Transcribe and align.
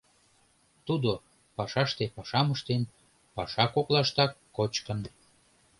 Тудо 0.87 1.11
пашаште 1.55 2.03
пашам 2.15 2.47
ыштен, 2.55 2.81
паша 3.35 3.65
коклаштак 3.73 4.31
кочкын. 4.55 4.99